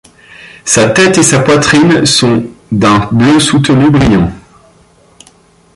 Sa 0.65 0.89
tête 0.89 1.19
et 1.19 1.21
sa 1.21 1.41
poitrine 1.41 2.07
sont 2.07 2.45
d'un 2.71 3.07
bleu 3.11 3.39
soutenu, 3.39 3.91
brillant. 3.91 4.31